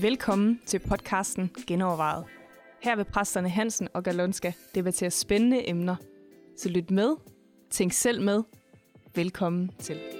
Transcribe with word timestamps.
Velkommen 0.00 0.60
til 0.66 0.78
podcasten 0.78 1.50
Genovervejet. 1.66 2.24
Her 2.82 2.96
vil 2.96 3.04
præsterne 3.04 3.48
Hansen 3.48 3.88
og 3.94 4.02
Galonska 4.02 4.52
debattere 4.74 5.10
spændende 5.10 5.68
emner. 5.68 5.96
Så 6.56 6.68
lyt 6.68 6.90
med, 6.90 7.16
tænk 7.70 7.92
selv 7.92 8.22
med. 8.22 8.42
Velkommen 9.14 9.70
til. 9.78 10.13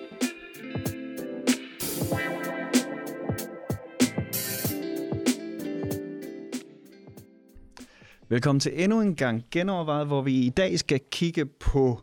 Velkommen 8.35 8.61
til 8.61 8.83
endnu 8.83 9.01
en 9.01 9.17
gang 9.17 9.45
genovervejet, 9.51 10.07
hvor 10.07 10.23
vi 10.23 10.35
i 10.35 10.49
dag 10.49 10.79
skal 10.79 11.01
kigge 11.11 11.47
på 11.47 12.01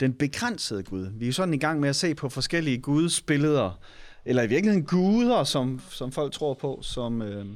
den 0.00 0.12
begrænsede 0.12 0.82
Gud. 0.82 1.10
Vi 1.14 1.28
er 1.28 1.32
sådan 1.32 1.54
i 1.54 1.58
gang 1.58 1.80
med 1.80 1.88
at 1.88 1.96
se 1.96 2.14
på 2.14 2.28
forskellige 2.28 2.78
gudsbilleder, 2.78 3.80
eller 4.24 4.42
i 4.42 4.46
virkeligheden 4.46 4.86
guder, 4.86 5.44
som, 5.44 5.80
som 5.90 6.12
folk 6.12 6.32
tror 6.32 6.54
på, 6.54 6.78
som 6.82 7.22
øh, 7.22 7.46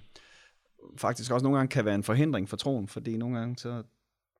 faktisk 0.97 1.33
også 1.33 1.45
nogle 1.45 1.59
gange 1.59 1.71
kan 1.71 1.85
være 1.85 1.95
en 1.95 2.02
forhindring 2.02 2.48
for 2.48 2.57
troen, 2.57 2.88
fordi 2.88 3.16
nogle 3.16 3.38
gange 3.38 3.57
så 3.59 3.83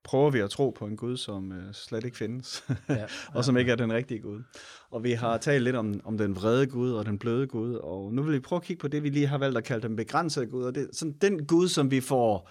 prøver 0.05 0.31
vi 0.31 0.41
at 0.41 0.51
tro 0.51 0.71
på 0.71 0.87
en 0.87 0.97
Gud, 0.97 1.17
som 1.17 1.53
øh, 1.53 1.75
slet 1.75 2.05
ikke 2.05 2.17
findes, 2.17 2.65
ja, 2.89 2.95
ja, 2.95 3.05
og 3.35 3.45
som 3.45 3.57
ikke 3.57 3.73
er 3.73 3.77
den 3.77 3.93
rigtige 3.93 4.21
Gud. 4.21 4.43
Og 4.91 5.05
vi 5.05 5.13
har 5.13 5.39
talt 5.39 5.65
lidt 5.65 5.77
om, 5.77 6.01
om 6.05 6.19
den 6.19 6.37
vrede 6.37 6.67
Gud 6.67 6.93
og 6.93 7.07
den 7.07 7.19
bløde 7.19 7.47
Gud, 7.47 7.75
og 7.75 8.13
nu 8.13 8.23
vil 8.23 8.35
vi 8.35 8.41
prøve 8.41 8.57
at 8.57 8.63
kigge 8.63 8.81
på 8.81 8.89
det, 8.89 9.03
vi 9.03 9.09
lige 9.09 9.27
har 9.27 9.39
valgt 9.39 9.59
at 9.59 9.65
kalde 9.65 9.89
den 9.89 9.97
begrænsede 9.97 10.47
Gud, 10.47 10.65
og 10.65 10.75
det 10.75 10.83
er 10.83 10.87
sådan 10.93 11.17
den 11.21 11.47
Gud, 11.47 11.69
som 11.69 11.91
vi 11.91 12.01
får 12.01 12.51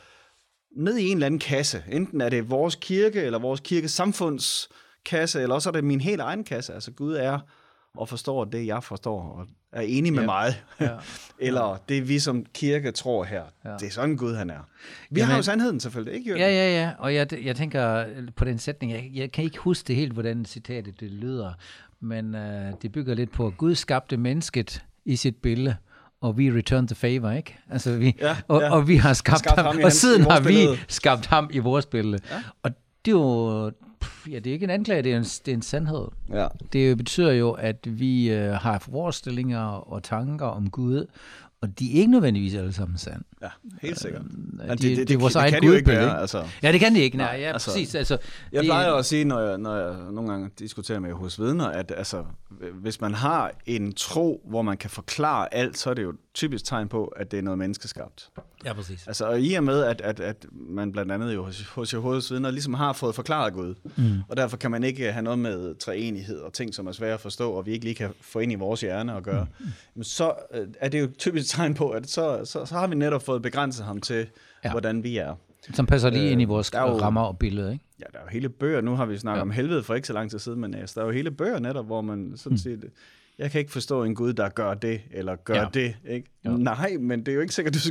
ned 0.76 0.98
i 0.98 1.08
en 1.08 1.18
eller 1.18 1.26
anden 1.26 1.40
kasse. 1.40 1.84
Enten 1.92 2.22
er 2.22 2.30
det 2.30 2.50
vores 2.50 2.76
kirke, 2.76 3.22
eller 3.22 3.40
vores 3.40 3.60
kirkesamfunds 3.60 4.70
kasse, 5.06 5.42
eller 5.42 5.56
også 5.56 5.70
er 5.70 5.74
det 5.74 5.84
min 5.84 6.02
helt 6.02 6.22
egen 6.22 6.44
kasse. 6.44 6.74
Altså 6.74 6.92
Gud 6.92 7.14
er 7.14 7.40
og 7.98 8.10
forstår 8.10 8.46
det, 8.46 8.68
jeg 8.68 8.84
forstår, 8.84 9.22
og 9.22 9.48
er 9.72 9.82
enig 9.82 10.14
med 10.14 10.22
ja. 10.22 10.26
mig. 10.26 10.54
Ja. 10.80 10.98
eller 11.40 11.78
det, 11.90 12.10
vi 12.10 12.20
som 12.20 12.46
kirke 12.54 12.92
tror 12.92 13.24
her. 13.24 13.44
Ja. 13.66 13.74
Det 13.80 13.88
er 13.88 13.92
sådan 13.92 14.18
Gud, 14.18 14.36
han 14.36 14.50
er. 14.50 14.60
Vi 15.10 15.20
Jamen, 15.20 15.30
har 15.30 15.38
jo 15.38 15.44
sandheden 15.44 15.80
selvfølgelig, 15.80 16.14
ikke 16.14 16.30
Jørgen? 16.30 16.42
Ja, 16.42 16.50
ja, 16.50 16.82
ja. 16.82 16.92
Og 17.00 17.16
jeg, 17.16 17.46
jeg 17.46 17.56
tænker 17.56 18.06
på 18.36 18.46
den 18.46 18.60
sætning, 18.60 18.92
jeg, 18.92 19.10
jeg 19.14 19.32
kan 19.32 19.44
ikke 19.44 19.58
huske 19.58 19.88
det 19.88 19.96
helt, 19.96 20.14
hvordan 20.14 20.46
citatet 20.46 21.00
det 21.00 21.12
lyder, 21.12 21.54
men 22.00 22.36
uh, 22.36 22.82
det 22.82 22.92
bygger 22.92 23.14
lidt 23.14 23.32
på, 23.32 23.48
at 23.48 23.58
Gud 23.58 23.76
skabte 23.76 24.18
mennesket 24.18 24.84
i 25.06 25.16
sit 25.16 25.36
billede, 25.36 25.76
og 26.22 26.38
vi 26.38 26.52
return 26.52 26.88
the 26.88 26.96
favor, 26.96 27.32
ikke? 27.32 27.58
Altså 27.70 27.98
vi, 27.98 28.16
ja, 28.20 28.38
og, 28.48 28.62
ja. 28.62 28.72
og 28.72 28.88
vi 28.88 28.96
har 28.96 29.14
skabt, 29.14 29.40
skabt 29.40 29.62
ham, 29.62 29.76
ham 29.76 29.84
og 29.84 29.92
siden 29.92 30.22
har 30.22 30.40
vi 30.40 30.68
skabt 30.88 31.26
ham 31.26 31.50
i 31.54 31.60
vores 31.60 31.86
billede. 31.86 32.20
Ja. 32.32 32.36
Og 32.64 32.72
det 33.06 33.12
er 33.12 33.16
jo, 33.16 33.72
ja, 34.30 34.40
det 34.40 34.48
er 34.48 34.54
ikke 34.54 34.64
en 34.64 34.70
anklage, 34.70 35.02
det 35.02 35.14
er 35.14 35.18
en, 35.18 35.24
det 35.24 35.48
er 35.48 35.54
en 35.54 35.62
sandhed. 35.62 36.08
Ja. 36.30 36.48
Det 36.74 36.98
betyder 36.98 37.32
jo, 37.32 37.52
at 37.52 38.00
vi 38.00 38.32
øh, 38.32 38.52
har 38.52 38.80
forestillinger 38.80 39.64
og 39.64 40.04
tanker 40.04 40.46
om 40.46 40.70
Gud, 40.70 41.06
og 41.62 41.80
de 41.80 41.96
er 41.96 42.00
ikke 42.00 42.12
nødvendigvis 42.12 42.56
alle 42.56 42.74
sammen 42.74 42.98
sand. 42.98 43.24
Ja, 43.42 43.50
helt 43.82 44.00
sikkert. 44.00 44.22
Øh, 44.64 44.70
de, 44.70 44.72
det, 44.72 44.82
det, 44.82 44.98
det, 44.98 45.08
det, 45.08 45.22
vores 45.22 45.34
det, 45.34 45.44
det 45.44 45.52
kan 45.52 45.62
de 45.62 45.68
jo 45.68 45.74
ikke 45.74 45.88
være. 45.88 46.22
Altså. 46.22 46.48
Ja, 46.64 46.72
det 46.72 46.80
kan 46.80 46.96
de 46.96 47.00
ikke. 47.00 47.18
Nej, 47.18 47.38
ja, 47.40 47.52
altså, 47.52 47.72
præcis. 47.72 47.96
Altså, 47.96 48.18
jeg 48.52 48.64
plejer 48.64 48.94
at 48.94 49.06
sige, 49.06 49.26
når 49.26 49.40
jeg, 49.40 49.58
når 49.58 49.76
jeg 49.76 49.96
nogle 50.12 50.32
gange 50.32 50.50
diskuterer 50.60 51.00
med 51.00 51.14
hos 51.14 51.40
vidner, 51.40 51.66
at 51.66 51.94
altså, 51.98 52.24
hvis 52.74 53.02
man 53.02 53.14
har 53.14 53.52
en 53.66 53.94
tro, 53.94 54.42
hvor 54.50 54.62
man 54.62 54.78
kan 54.78 54.90
forklare 54.90 55.54
alt, 55.54 55.78
så 55.78 55.90
er 55.90 55.94
det 55.94 56.04
jo 56.04 56.14
typisk 56.34 56.66
tegn 56.66 56.88
på, 56.88 57.06
at 57.06 57.32
det 57.32 57.40
er 57.40 57.44
noget 57.44 57.58
menneskeskabt. 57.58 58.30
Ja, 58.66 58.74
præcis. 58.74 59.08
Altså, 59.08 59.26
og 59.26 59.42
i 59.42 59.54
og 59.54 59.64
med, 59.64 59.84
at, 59.84 60.02
at, 60.02 60.20
at 60.20 60.46
man 60.52 60.92
blandt 60.92 61.12
andet 61.12 61.34
jo 61.34 61.44
hos, 61.44 61.62
hos 61.62 61.94
Jehovas 61.94 62.32
vidner 62.32 62.52
ligesom 62.52 62.74
har 62.74 62.94
fået 62.94 63.16
forklaret 63.16 63.54
Gud, 63.54 63.76
mm. 63.96 64.20
og 64.30 64.38
derfor 64.38 64.58
kan 64.58 64.72
man 64.72 64.84
ikke 64.84 65.12
have 65.12 65.24
noget 65.24 65.40
med 65.40 65.76
træenighed 65.76 66.40
og 66.40 66.54
ting, 66.54 66.74
som 66.74 66.88
er 66.88 66.92
svære 66.92 67.14
at 67.14 67.20
forstå, 67.20 67.52
og 67.52 67.66
vi 67.66 67.72
ikke 67.72 67.86
lige 67.86 67.96
kan 67.96 68.10
få 68.22 68.40
ind 68.40 68.52
i 68.52 68.56
vores 68.56 68.82
hjerne 68.82 69.16
og 69.16 69.24
gøre, 69.24 69.48
mm. 69.96 70.04
så 70.04 70.34
øh, 70.54 70.68
er 70.80 70.90
det 70.90 71.02
jo 71.02 71.08
typisk 71.18 71.50
tegn 71.50 71.74
på, 71.74 71.90
at 71.90 72.10
så, 72.10 72.42
så, 72.46 72.66
så 72.66 72.76
har 72.76 72.88
vi 72.88 72.96
netop 72.96 73.24
fået 73.32 73.42
begrænset 73.42 73.86
ham 73.86 74.02
til, 74.02 74.28
ja. 74.64 74.72
hvordan 74.72 75.04
vi 75.04 75.18
er. 75.18 75.36
Som 75.74 75.86
passer 75.86 76.10
lige 76.10 76.26
øh, 76.26 76.32
ind 76.32 76.42
i 76.42 76.46
vores 76.46 76.72
jo, 76.74 76.80
rammer 76.80 77.22
og 77.22 77.38
billede, 77.38 77.74
ikke? 77.74 77.86
Ja, 78.00 78.06
der 78.14 78.20
er 78.20 78.24
jo 78.24 78.30
hele 78.30 78.50
bøger. 78.50 78.82
Nu 78.82 78.96
har 78.96 79.06
vi 79.06 79.18
snakket 79.18 79.38
ja. 79.38 79.42
om 79.42 79.52
helvede 79.52 79.84
for 79.84 79.96
ikke 79.96 80.08
så 80.08 80.14
lang 80.14 80.32
tid 80.32 80.40
siden, 80.40 80.60
men 80.60 80.74
altså, 80.74 80.94
der 80.96 81.02
er 81.02 81.06
jo 81.06 81.12
hele 81.12 81.32
bøger 81.32 81.60
netop, 81.60 81.86
hvor 81.86 82.02
man 82.02 82.34
sådan 82.36 82.54
mm. 82.54 82.58
set 82.58 82.92
jeg 83.42 83.52
kan 83.52 83.60
ikke 83.60 83.72
forstå 83.72 84.04
en 84.04 84.16
Gud, 84.16 84.34
der 84.34 84.50
gør 84.50 84.74
det, 84.74 85.02
eller 85.12 85.36
gør 85.36 85.56
ja. 85.56 85.68
det. 85.74 85.96
Ikke? 86.10 86.30
Ja. 86.46 86.50
Nej, 86.50 86.98
men 87.00 87.20
det 87.20 87.28
er 87.28 87.36
jo 87.36 87.42
ikke 87.42 87.54
sikkert, 87.54 87.74
du. 87.74 87.80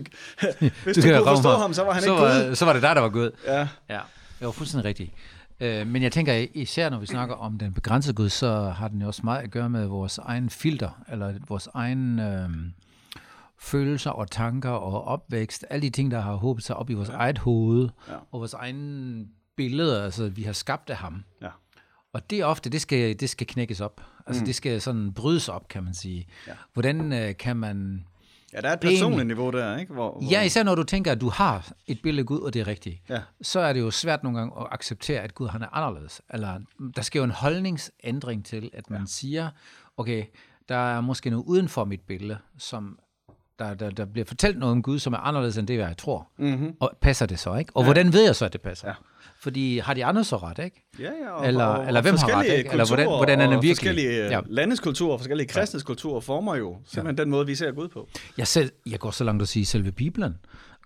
Hvis 0.84 0.96
du, 0.96 1.02
du 1.02 1.16
kunne 1.16 1.24
forstå 1.24 1.48
ham, 1.48 1.72
så 1.72 1.84
var 1.84 1.92
han 1.92 2.02
så 2.02 2.10
ikke 2.10 2.22
var, 2.22 2.48
Gud. 2.48 2.54
Så 2.54 2.64
var 2.64 2.72
det 2.72 2.82
dig, 2.82 2.96
der 2.96 3.02
var 3.02 3.08
Gud. 3.08 3.30
Ja. 3.46 3.68
ja. 3.88 4.00
Det 4.38 4.46
var 4.46 4.50
fuldstændig 4.50 4.84
rigtigt. 4.84 5.10
Øh, 5.60 5.86
men 5.86 6.02
jeg 6.02 6.12
tænker, 6.12 6.46
især 6.54 6.90
når 6.90 6.98
vi 6.98 7.06
snakker 7.06 7.34
om 7.34 7.58
den 7.58 7.72
begrænsede 7.72 8.14
Gud, 8.14 8.28
så 8.28 8.62
har 8.76 8.88
den 8.88 9.00
jo 9.00 9.06
også 9.06 9.20
meget 9.24 9.42
at 9.42 9.50
gøre 9.50 9.70
med 9.70 9.86
vores 9.86 10.18
egen 10.18 10.50
filter, 10.50 11.02
eller 11.12 11.34
vores 11.48 11.68
egen 11.74 12.18
øh, 12.18 12.48
følelser 13.60 14.10
og 14.10 14.30
tanker 14.30 14.70
og 14.70 15.04
opvækst. 15.04 15.64
Alle 15.70 15.82
de 15.82 15.90
ting, 15.90 16.10
der 16.10 16.20
har 16.20 16.34
håbet 16.34 16.64
sig 16.64 16.76
op 16.76 16.90
i 16.90 16.94
vores 16.94 17.08
ja. 17.08 17.14
eget 17.14 17.38
hoved, 17.38 17.88
ja. 18.08 18.14
og 18.14 18.40
vores 18.40 18.54
egen 18.54 19.28
billeder, 19.56 20.04
altså 20.04 20.28
vi 20.28 20.42
har 20.42 20.52
skabt 20.52 20.90
af 20.90 20.96
ham. 20.96 21.24
Ja. 21.42 21.48
Og 22.12 22.30
det 22.30 22.44
ofte, 22.44 22.70
det 22.70 22.80
skal, 22.80 23.20
det 23.20 23.30
skal 23.30 23.46
knækkes 23.46 23.80
op. 23.80 24.00
Altså 24.26 24.42
mm. 24.42 24.46
det 24.46 24.54
skal 24.54 24.80
sådan 24.80 25.12
brydes 25.12 25.48
op, 25.48 25.68
kan 25.68 25.84
man 25.84 25.94
sige. 25.94 26.26
Ja. 26.46 26.52
Hvordan 26.72 27.12
øh, 27.12 27.36
kan 27.36 27.56
man... 27.56 28.06
Ja, 28.52 28.60
der 28.60 28.68
er 28.68 28.72
et 28.72 28.80
personligt 28.80 29.26
niveau 29.26 29.50
der, 29.50 29.78
ikke? 29.78 29.92
Hvor, 29.92 30.10
hvor... 30.10 30.30
Ja, 30.30 30.42
især 30.42 30.62
når 30.62 30.74
du 30.74 30.82
tænker, 30.82 31.12
at 31.12 31.20
du 31.20 31.28
har 31.28 31.72
et 31.86 32.02
billede 32.02 32.20
af 32.20 32.26
Gud, 32.26 32.40
og 32.40 32.54
det 32.54 32.60
er 32.60 32.66
rigtigt. 32.66 33.02
Ja. 33.08 33.20
Så 33.42 33.60
er 33.60 33.72
det 33.72 33.80
jo 33.80 33.90
svært 33.90 34.22
nogle 34.22 34.38
gange 34.38 34.60
at 34.60 34.66
acceptere, 34.70 35.20
at 35.20 35.34
Gud 35.34 35.48
han 35.48 35.62
er 35.62 35.76
anderledes. 35.76 36.22
Eller 36.30 36.60
der 36.96 37.02
skal 37.02 37.18
jo 37.18 37.24
en 37.24 37.30
holdningsændring 37.30 38.44
til, 38.44 38.70
at 38.72 38.90
man 38.90 39.00
ja. 39.00 39.06
siger, 39.06 39.50
okay, 39.96 40.24
der 40.68 40.76
er 40.76 41.00
måske 41.00 41.30
noget 41.30 41.44
uden 41.44 41.68
for 41.68 41.84
mit 41.84 42.00
billede, 42.00 42.38
som 42.58 42.98
der, 43.60 43.74
der, 43.74 43.90
der 43.90 44.04
bliver 44.04 44.24
fortalt 44.24 44.58
noget 44.58 44.72
om 44.72 44.82
Gud, 44.82 44.98
som 44.98 45.12
er 45.12 45.18
anderledes 45.18 45.56
end 45.58 45.66
det, 45.66 45.78
jeg 45.78 45.94
tror. 45.98 46.28
Mm-hmm. 46.38 46.74
Og 46.80 46.90
passer 47.00 47.26
det 47.26 47.38
så, 47.38 47.54
ikke? 47.54 47.72
Og 47.74 47.82
ja. 47.82 47.86
hvordan 47.86 48.12
ved 48.12 48.24
jeg 48.24 48.36
så, 48.36 48.44
at 48.44 48.52
det 48.52 48.60
passer? 48.60 48.88
Ja. 48.88 48.94
Fordi 49.40 49.78
har 49.78 49.94
de 49.94 50.04
andre 50.04 50.24
så 50.24 50.36
ret, 50.36 50.58
ikke? 50.58 50.88
Ja, 50.98 51.04
ja. 51.04 51.30
Og, 51.30 51.46
eller, 51.46 51.64
og, 51.64 51.86
eller 51.86 52.02
hvem 52.02 52.16
har 52.16 52.38
ret, 52.38 52.46
ikke? 52.46 52.70
Eller 52.70 52.86
hvordan, 52.86 53.06
hvordan 53.06 53.40
er 53.40 53.46
det 53.46 53.62
virkelig? 53.62 53.76
Forskellige 53.76 54.26
ja. 54.26 54.40
landes 54.46 54.80
kulturer, 54.80 55.18
forskellige 55.18 55.48
kristnes 55.48 55.82
kulturer 55.82 56.20
former 56.20 56.56
jo 56.56 56.76
simpelthen 56.84 57.16
ja. 57.16 57.22
den 57.22 57.30
måde, 57.30 57.46
vi 57.46 57.54
ser 57.54 57.72
Gud 57.72 57.88
på. 57.88 58.08
Jeg, 58.38 58.46
selv, 58.46 58.70
jeg 58.86 58.98
går 58.98 59.10
så 59.10 59.24
langt 59.24 59.42
at 59.42 59.48
sige 59.48 59.66
selve 59.66 59.92
Bibelen. 59.92 60.36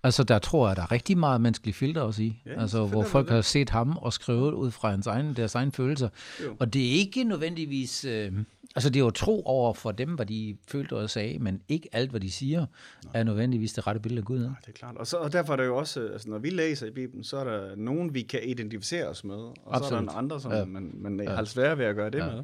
Altså, 0.05 0.23
der 0.23 0.39
tror 0.39 0.67
jeg, 0.67 0.75
der 0.75 0.81
er 0.81 0.91
rigtig 0.91 1.17
meget 1.17 1.41
menneskelig 1.41 1.75
filter 1.75 2.01
også 2.01 2.23
i. 2.23 2.41
Ja, 2.45 2.61
altså, 2.61 2.85
hvor 2.85 3.03
folk 3.03 3.29
har 3.29 3.41
set 3.41 3.69
ham 3.69 3.97
og 3.97 4.13
skrevet 4.13 4.53
ud 4.53 4.71
fra 4.71 4.89
hans 4.89 5.07
egen, 5.07 5.33
deres 5.33 5.55
egen 5.55 5.71
følelser. 5.71 6.09
Jo. 6.43 6.55
Og 6.59 6.73
det 6.73 6.85
er 6.85 6.91
ikke 6.91 7.23
nødvendigvis... 7.23 8.05
Øh, 8.05 8.31
altså, 8.75 8.89
det 8.89 8.99
er 8.99 9.03
jo 9.03 9.09
tro 9.09 9.43
over 9.45 9.73
for 9.73 9.91
dem, 9.91 10.09
hvad 10.09 10.25
de 10.25 10.57
følte 10.67 10.95
og 10.95 11.09
sagde, 11.09 11.39
men 11.39 11.61
ikke 11.67 11.89
alt, 11.91 12.09
hvad 12.09 12.19
de 12.19 12.31
siger, 12.31 12.59
Nej. 12.59 13.11
er 13.13 13.23
nødvendigvis 13.23 13.73
det 13.73 13.87
rette 13.87 14.01
billede 14.01 14.19
af 14.19 14.25
Gud. 14.25 14.39
Ja, 14.39 14.43
det 14.43 14.67
er 14.67 14.71
klart. 14.71 14.97
Og, 14.97 15.07
så, 15.07 15.17
og 15.17 15.33
derfor 15.33 15.53
er 15.53 15.57
det 15.57 15.65
jo 15.65 15.77
også, 15.77 16.09
altså, 16.13 16.29
når 16.29 16.37
vi 16.37 16.49
læser 16.49 16.87
i 16.87 16.91
Bibelen, 16.91 17.23
så 17.23 17.37
er 17.37 17.43
der 17.43 17.75
nogen, 17.75 18.13
vi 18.13 18.21
kan 18.21 18.39
identificere 18.43 19.07
os 19.07 19.23
med, 19.23 19.35
og 19.35 19.55
Absolut. 19.67 19.89
så 19.89 19.95
er 19.95 20.01
der 20.01 20.17
andre, 20.17 20.41
som 20.41 20.51
ja. 20.51 20.65
man, 20.65 20.91
man 20.93 21.19
ja. 21.19 21.35
har 21.35 21.43
svært 21.43 21.77
ved 21.77 21.85
at 21.85 21.95
gøre 21.95 22.09
det 22.09 22.19
ja. 22.19 22.25
med. 22.25 22.43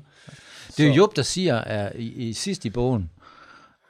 Det 0.78 0.80
er 0.80 0.88
jo 0.88 0.94
Job, 0.94 1.16
der 1.16 1.22
siger 1.22 1.56
er, 1.56 1.92
i, 1.96 2.08
i 2.08 2.34
sidst 2.34 2.66
i 2.66 2.70
bogen, 2.70 3.10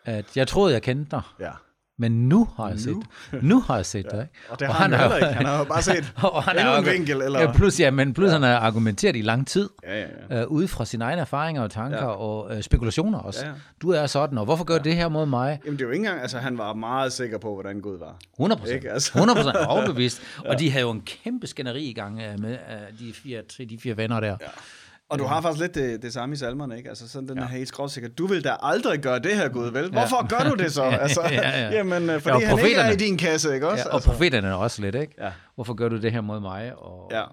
at 0.06 0.38
jeg 0.38 0.48
troede, 0.48 0.74
jeg 0.74 0.82
kendte 0.82 1.12
dig. 1.12 1.22
Ja 1.40 1.52
men 2.00 2.30
nu 2.30 2.48
har 2.56 2.70
jeg 2.70 2.80
set. 2.80 2.98
Nu 3.42 3.60
har 3.60 3.76
jeg 3.76 3.86
set 3.86 4.06
ja. 4.12 4.18
det. 4.18 4.24
Ikke? 4.24 4.34
Og 4.50 4.60
det 4.60 4.68
har 4.68 4.74
og 4.74 4.80
han, 4.80 4.94
han 4.94 5.00
heller 5.00 5.28
ikke. 5.28 5.38
Han 5.38 5.46
har 5.46 5.58
jo 5.58 5.64
bare 5.64 5.82
set 5.94 6.14
og 6.18 6.44
han 6.44 6.60
endnu 6.60 6.76
en 6.76 6.86
vinkel. 6.86 7.22
Eller? 7.22 7.40
Ja, 7.40 7.52
plus, 7.52 7.80
ja, 7.80 7.92
men 7.92 8.14
plus 8.14 8.28
ja. 8.28 8.34
han 8.34 8.44
har 8.44 8.56
argumenteret 8.56 9.16
i 9.16 9.22
lang 9.22 9.48
tid, 9.48 9.70
ja, 9.84 10.00
ja, 10.00 10.08
ja. 10.30 10.42
Øh, 10.42 10.48
ud 10.48 10.68
fra 10.68 10.86
sine 10.86 11.04
egne 11.04 11.22
erfaringer 11.22 11.62
og 11.62 11.72
tanker 11.72 11.98
ja. 11.98 12.06
og 12.06 12.56
øh, 12.56 12.62
spekulationer 12.64 13.20
også. 13.20 13.46
Ja, 13.46 13.50
ja. 13.50 13.56
Du 13.82 13.90
er 13.90 14.06
sådan, 14.06 14.38
og 14.38 14.46
hvorfor 14.46 14.64
gør 14.64 14.74
ja. 14.74 14.80
det 14.80 14.96
her 14.96 15.10
mod 15.10 15.26
mig? 15.26 15.60
Jamen 15.66 15.80
det 15.80 15.84
er 15.84 15.88
jo 15.88 15.92
ikke 15.92 16.06
engang, 16.06 16.22
altså 16.22 16.38
han 16.38 16.58
var 16.58 16.74
meget 16.74 17.14
sikker 17.14 17.38
på, 17.38 17.54
hvordan 17.54 17.80
Gud 17.80 18.00
var. 18.00 18.16
100 18.34 18.60
procent. 18.62 18.86
Altså. 18.86 19.12
100 19.16 19.38
procent 19.40 19.66
overbevist. 19.68 20.22
ja. 20.44 20.50
Og 20.50 20.60
de 20.60 20.72
havde 20.72 20.82
jo 20.82 20.92
en 20.92 21.02
kæmpe 21.02 21.48
skænderi 21.48 21.84
i 21.84 21.94
gang 21.94 22.22
øh, 22.22 22.40
med 22.40 22.52
uh, 22.52 23.00
de, 23.00 23.14
fire, 23.14 23.42
de 23.70 23.78
fire 23.84 23.98
venner 23.98 24.20
der. 24.20 24.38
Ja. 24.42 24.48
Og 25.12 25.20
du 25.20 25.24
har 25.24 25.42
faktisk 25.42 25.62
lidt 25.62 25.76
det, 25.76 26.02
det 26.02 26.14
samme 26.14 26.34
i 26.34 26.36
salmerne, 26.36 26.78
ikke? 26.78 26.90
Altså 26.90 27.08
sådan 27.08 27.30
den 27.30 27.38
ja. 27.38 27.46
her 27.46 27.58
helt 27.58 27.68
skråsikker. 27.68 28.10
Du 28.10 28.28
vil 28.28 28.44
da 28.44 28.56
aldrig 28.62 29.00
gøre 29.00 29.20
det 29.20 29.36
her, 29.36 29.50
Gud, 29.50 29.72
vel? 29.72 29.92
Hvorfor 29.92 30.28
ja. 30.32 30.38
gør 30.38 30.50
du 30.50 30.64
det 30.64 30.72
så? 30.72 30.84
Altså, 31.02 31.22
ja, 31.22 31.50
ja. 31.50 31.70
Jamen, 31.70 32.10
øh, 32.10 32.22
fordi 32.22 32.44
ja, 32.44 32.48
han 32.48 32.66
ikke 32.66 32.80
er 32.80 32.92
i 32.92 32.96
din 32.96 33.18
kasse, 33.18 33.54
ikke 33.54 33.68
også? 33.68 33.84
Ja, 33.84 33.90
og 33.90 33.94
altså. 33.94 34.10
profeterne 34.10 34.48
er 34.48 34.54
også 34.54 34.82
lidt, 34.82 34.96
ikke? 34.96 35.14
Ja. 35.18 35.32
Hvorfor 35.56 35.74
gør 35.74 35.90
du 35.90 35.98
det 35.98 36.12
her 36.12 36.22
mod 36.22 36.40
mig? 36.40 36.76
Og, 36.76 37.12
ja. 37.12 37.24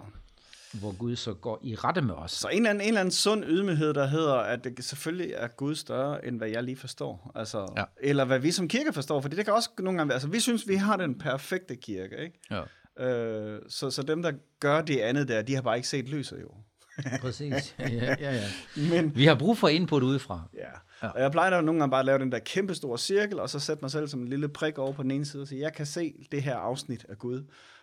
Hvor 0.73 0.97
Gud 0.97 1.17
så 1.17 1.35
går 1.35 1.59
i 1.63 1.75
rette 1.75 2.03
med 2.03 2.15
os. 2.15 2.33
Så 2.33 2.49
en 2.49 2.57
eller 2.57 2.71
anden, 2.71 2.81
en 2.81 2.89
eller 2.89 3.01
anden 3.01 3.13
sund 3.13 3.45
ydmyghed, 3.45 3.95
der 3.95 4.07
hedder, 4.07 4.35
at 4.35 4.65
det 4.65 4.85
selvfølgelig 4.85 5.33
er 5.37 5.49
Gud 5.49 5.75
større, 5.75 6.27
end 6.27 6.39
hvad 6.39 6.49
jeg 6.49 6.63
lige 6.63 6.77
forstår. 6.77 7.33
Altså, 7.35 7.73
ja. 7.77 7.85
Eller 8.01 8.25
hvad 8.25 8.39
vi 8.39 8.51
som 8.51 8.69
kirke 8.69 8.93
forstår, 8.93 9.21
fordi 9.21 9.37
det 9.37 9.45
kan 9.45 9.55
også 9.55 9.71
nogle 9.79 9.99
gange 9.99 10.09
være, 10.09 10.15
altså 10.15 10.29
vi 10.29 10.41
synes, 10.41 10.69
vi 10.69 10.75
har 10.75 10.97
den 10.97 11.19
perfekte 11.19 11.77
kirke, 11.77 12.17
ikke? 12.17 12.41
Ja. 12.51 12.63
Øh, 13.07 13.61
så, 13.69 13.91
så 13.91 14.03
dem, 14.03 14.23
der 14.23 14.33
gør 14.61 14.81
det 14.81 14.99
andet 14.99 15.29
der, 15.29 15.43
de 15.43 15.55
har 15.55 15.63
bare 15.63 15.77
ikke 15.77 15.89
set 15.89 16.09
lyset 16.09 16.41
jo. 16.41 16.49
Præcis. 17.23 17.75
Ja, 17.79 17.89
ja, 18.21 18.35
ja. 18.35 18.43
Men, 18.91 19.17
Vi 19.17 19.25
har 19.25 19.35
brug 19.35 19.59
for 19.59 19.69
input 19.69 20.03
udefra. 20.03 20.43
Ja. 20.55 20.61
ja. 21.03 21.09
Og 21.09 21.21
jeg 21.23 21.31
plejer 21.31 21.51
da 21.51 21.61
nogle 21.61 21.81
gange 21.81 21.91
bare 21.91 22.01
at 22.01 22.07
lave 22.07 22.19
den 22.19 22.33
der 22.33 22.39
kæmpe 22.39 22.75
store 22.75 22.99
cirkel, 22.99 23.41
og 23.41 23.51
så 23.51 23.59
sætte 23.59 23.83
mig 23.85 23.91
selv 23.91 24.09
som 24.09 24.21
en 24.21 24.29
lille 24.29 24.49
prik 24.49 24.79
over 24.79 24.93
på 24.93 25.03
den 25.03 25.11
ene 25.11 25.25
side 25.27 25.43
og 25.43 25.49
sige, 25.49 25.61
jeg 25.61 25.73
kan 25.73 25.87
se 25.87 26.15
det 26.33 26.43
her 26.43 26.57
afsnit 26.57 27.07
af 27.09 27.19
Gud. 27.19 27.43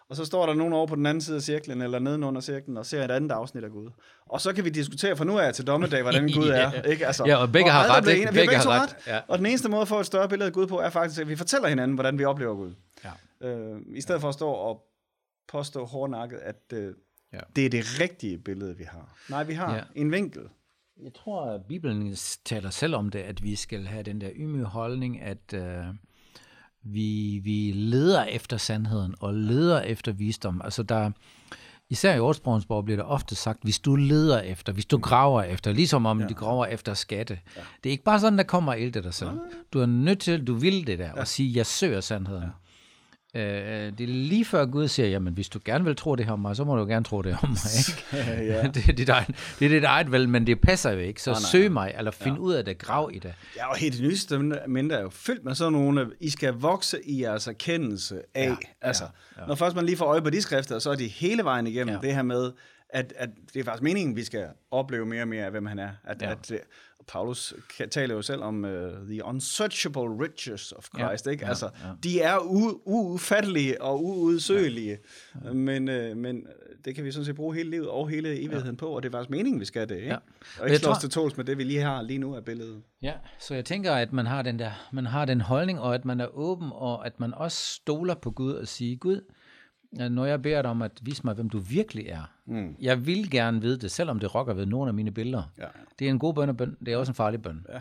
og 0.10 0.16
så 0.16 0.26
står 0.26 0.46
der 0.46 0.54
nogen 0.54 0.74
over 0.74 0.88
på 0.88 0.96
den 0.96 1.06
anden 1.06 1.22
side 1.22 1.36
af 1.36 1.42
cirklen, 1.42 1.82
eller 1.82 2.00
nedenunder 2.00 2.42
cirklen, 2.42 2.78
og 2.78 2.86
ser 2.86 3.06
et 3.06 3.12
andet 3.12 3.32
afsnit 3.32 3.64
af 3.64 3.72
Gud. 3.72 3.90
Og 4.26 4.42
så 4.42 4.54
kan 4.54 4.64
vi 4.66 4.70
diskutere 4.70 5.16
fra 5.18 5.26
nu 5.26 5.40
af 5.40 5.54
til 5.54 5.68
dommedag, 5.68 6.02
hvordan 6.02 6.30
Gud 6.32 6.48
er. 6.62 6.82
Ikke? 6.82 7.08
Altså, 7.08 7.24
Ja, 7.26 7.36
og 7.36 7.52
begge 7.52 7.72
har 7.72 7.98
ret, 7.98 8.08
ikke? 8.08 8.26
Begge 8.26 8.40
begge 8.40 8.56
har 8.56 8.64
to 8.64 8.70
ret, 8.70 8.96
ja. 9.08 9.20
Og 9.28 9.38
den 9.38 9.46
eneste 9.46 9.70
måde 9.70 9.82
at 9.82 9.88
få 9.88 10.00
et 10.00 10.06
større 10.06 10.30
billede 10.30 10.48
af 10.48 10.54
Gud 10.54 10.68
på, 10.68 10.80
er 10.80 10.90
faktisk, 10.90 11.22
at 11.22 11.28
vi 11.30 11.36
fortæller 11.36 11.68
hinanden, 11.68 11.96
hvordan 11.96 12.18
vi 12.20 12.26
oplever 12.26 12.56
Gud. 12.56 12.74
Ja. 13.04 13.48
Øh, 13.50 13.78
I 13.88 14.02
stedet 14.02 14.22
for 14.22 14.28
at 14.28 14.34
stå 14.34 14.50
og 14.50 14.82
påstå 15.48 15.86
hårdnakket, 15.86 16.38
at 16.38 16.62
øh, 16.74 16.94
Ja. 17.36 17.40
det 17.56 17.66
er 17.66 17.70
det 17.70 18.00
rigtige 18.02 18.38
billede, 18.38 18.78
vi 18.78 18.84
har. 18.84 19.16
Nej, 19.30 19.44
vi 19.44 19.54
har 19.54 19.76
Ja. 19.76 19.82
en 19.96 20.12
vinkel. 20.12 20.42
Jeg 21.04 21.14
tror, 21.14 21.46
at 21.46 21.62
Bibelen 21.68 22.16
taler 22.46 22.70
selv 22.70 22.96
om 22.96 23.10
det, 23.10 23.20
at 23.20 23.44
vi 23.44 23.56
skal 23.56 23.86
have 23.88 24.04
den 24.04 24.22
der 24.22 24.30
ymige 24.36 24.64
holdning, 24.66 25.22
at 25.22 25.54
øh, 25.54 25.86
vi, 26.84 27.40
vi 27.44 27.72
leder 27.76 28.24
efter 28.24 28.58
sandheden 28.58 29.16
og 29.20 29.34
leder 29.34 29.82
efter 29.82 30.12
visdom. 30.12 30.62
Altså 30.64 30.84
der, 30.84 31.12
især 31.90 32.16
i 32.16 32.20
ordsprogens 32.20 32.66
bog 32.66 32.86
bliver 32.86 32.98
der 32.98 33.04
ofte 33.04 33.36
sagt, 33.36 33.64
hvis 33.64 33.80
du 33.80 33.96
leder 33.96 34.42
efter, 34.42 34.74
hvis 34.74 34.86
du 34.86 34.98
graver 34.98 35.44
efter, 35.44 35.74
ligesom 35.74 36.06
om 36.06 36.22
ja. 36.22 36.28
de 36.28 36.34
graver 36.34 36.66
efter 36.66 36.94
skatte. 36.94 37.40
Ja. 37.56 37.62
Det 37.84 37.90
er 37.90 37.92
ikke 37.92 38.04
bare 38.04 38.20
sådan, 38.20 38.38
der 38.38 38.44
kommer 38.44 38.74
ild 38.74 38.94
til 38.94 39.04
dig 39.04 39.14
selv. 39.14 39.32
Du 39.74 39.80
er 39.80 39.86
nødt 39.86 40.20
til, 40.20 40.48
du 40.48 40.54
vil 40.54 40.88
det 40.88 41.00
der, 41.00 41.06
ja. 41.06 41.20
og 41.20 41.28
sige, 41.28 41.58
jeg 41.58 41.66
søger 41.66 42.02
sandheden. 42.02 42.44
Ja. 42.44 42.50
Øh, 43.36 43.42
det 43.98 44.02
er 44.02 44.08
lige 44.08 44.46
før 44.46 44.66
Gud 44.66 44.88
siger, 44.88 45.08
jamen 45.08 45.34
hvis 45.34 45.50
du 45.50 45.60
gerne 45.66 45.84
vil 45.86 45.96
tro 45.96 46.16
det 46.16 46.26
her 46.26 46.32
om 46.34 46.40
mig, 46.40 46.56
så 46.56 46.64
må 46.64 46.76
du 46.76 46.86
gerne 46.86 47.06
tro 47.06 47.22
det 47.22 47.38
om 47.44 47.50
mig. 47.50 47.58
Ikke? 47.78 48.46
Ja. 48.54 48.68
det, 48.74 48.90
er 48.90 48.94
dit 48.94 49.10
eget, 49.10 49.28
det 49.60 49.66
er 49.66 49.70
dit 49.70 49.84
eget 49.84 50.12
valg, 50.12 50.30
men 50.30 50.48
det 50.48 50.62
passer 50.62 50.92
jo 50.92 51.00
ikke. 51.00 51.22
Så 51.22 51.32
Nej, 51.32 51.40
nej, 51.40 51.50
søg 51.52 51.72
mig, 51.72 51.94
eller 51.98 52.12
find 52.12 52.38
ud 52.40 52.54
af 52.54 52.66
det, 52.66 52.78
grav 52.78 53.10
i 53.14 53.20
det. 53.20 53.34
Ja, 53.58 53.70
og 53.70 53.76
helt 53.78 53.94
det 53.94 54.02
nye 54.02 54.12
testamente 54.12 54.96
er 54.96 55.02
jo 55.02 55.10
fyldt 55.10 55.46
med 55.46 55.56
sådan 55.56 55.74
nogle, 55.74 56.12
I 56.20 56.30
skal 56.30 56.54
vokse 56.54 56.98
i 57.06 57.22
jeres 57.22 57.48
erkendelse 57.48 58.22
af. 58.36 58.50
Ja, 58.50 58.56
altså, 58.82 59.04
ja, 59.04 59.42
ja. 59.42 59.48
når 59.48 59.56
først 59.56 59.76
man 59.76 59.86
lige 59.86 59.98
får 59.98 60.06
øje 60.06 60.22
på 60.22 60.30
de 60.30 60.42
skrifter, 60.42 60.80
så 60.80 60.92
er 60.92 60.96
de 60.96 61.08
hele 61.08 61.44
vejen 61.44 61.68
igennem 61.68 61.90
Ja. 61.90 62.00
ja. 62.02 62.08
det 62.08 62.16
her 62.16 62.24
med, 62.24 62.52
at, 62.96 63.14
at 63.18 63.30
det 63.54 63.60
er 63.60 63.64
faktisk 63.64 63.84
meningen, 63.84 64.16
vi 64.16 64.24
skal 64.24 64.48
opleve 64.72 65.06
mere 65.06 65.22
og 65.22 65.28
mere 65.28 65.46
af, 65.46 65.52
hvem 65.52 65.66
han 65.66 65.80
er. 65.80 65.90
At, 66.04 66.22
Ja. 66.22 66.28
ja. 66.28 66.32
at, 66.32 66.52
øh, 66.52 66.60
Paulus 67.08 67.54
taler 67.92 68.16
jo 68.16 68.22
selv 68.22 68.42
om 68.44 68.64
uh, 68.64 68.72
the 69.10 69.24
unsearchable 69.26 70.02
riches 70.26 70.72
of 70.72 70.86
Christ. 70.98 71.26
Ja, 71.26 71.32
Ikke? 71.32 71.44
ja, 71.44 71.50
Altså, 71.50 71.66
ja. 71.84 71.90
De 72.04 72.22
er 72.22 72.38
u- 72.38 72.82
ufattelige 72.86 73.82
og 73.82 74.04
uudsøgelige, 74.06 74.98
ja. 75.46 75.54
Men, 75.54 75.90
uh, 76.12 76.18
men 76.18 76.48
det 76.86 76.96
kan 76.96 77.04
vi 77.06 77.12
sådan 77.12 77.26
set 77.26 77.36
bruge 77.36 77.56
hele 77.56 77.70
livet 77.70 77.90
og 77.90 78.10
hele 78.10 78.30
evigheden 78.40 78.76
ja. 78.76 78.80
på, 78.80 78.88
og 78.88 79.04
det 79.04 79.10
er 79.10 79.12
faktisk 79.12 79.30
meningen, 79.30 79.60
vi 79.60 79.66
skal 79.66 79.90
det. 79.90 79.96
Ikke? 79.96 80.08
Ja. 80.08 80.16
Og 80.16 80.22
Jeg 80.60 80.68
ikke 80.70 80.78
slå 80.78 80.92
os 80.92 80.98
til 80.98 81.10
tåls 81.10 81.38
med 81.38 81.46
det, 81.46 81.58
vi 81.58 81.64
lige 81.64 81.82
har 81.82 82.02
lige 82.02 82.20
nu 82.20 82.36
af 82.36 82.46
billedet. 82.46 82.82
Ja, 83.02 83.14
så 83.40 83.54
jeg 83.56 83.66
tænker, 83.66 83.94
at 83.94 84.14
man 84.14 84.26
har 84.26 84.42
den 84.42 84.60
der, 84.60 84.72
man 84.94 85.06
har 85.06 85.26
den 85.26 85.42
holdning, 85.42 85.80
og 85.80 85.96
at 85.96 86.06
man 86.06 86.20
er 86.20 86.28
åben, 86.38 86.70
og 86.74 87.06
at 87.06 87.20
man 87.20 87.34
også 87.34 87.58
stoler 87.74 88.16
på 88.16 88.32
Gud 88.32 88.54
og 88.54 88.68
siger, 88.68 88.98
Gud, 88.98 89.22
når 89.96 90.26
jeg 90.26 90.42
beder 90.42 90.62
dig 90.62 90.72
om 90.72 90.82
at 90.82 90.92
vise 91.02 91.22
mig, 91.24 91.36
hvem 91.36 91.50
du 91.50 91.60
virkelig 91.60 92.08
er. 92.08 92.32
Mm. 92.46 92.76
Jeg 92.82 93.06
vil 93.06 93.32
gerne 93.32 93.62
vide 93.62 93.78
det, 93.78 93.92
selvom 93.92 94.20
det 94.20 94.36
rokker 94.36 94.54
ved 94.54 94.66
nogle 94.66 94.88
af 94.88 94.94
mine 94.94 95.12
billeder. 95.12 95.44
Ja. 95.58 95.68
Det 96.00 96.08
er 96.08 96.12
en 96.12 96.20
god 96.20 96.34
bøn 96.34 96.50
og 96.50 96.58
bøn, 96.58 96.78
det 96.86 96.94
er 96.94 96.98
også 96.98 97.12
en 97.12 97.16
farlig 97.16 97.42
bøn. 97.42 97.66
Ja. 97.74 97.80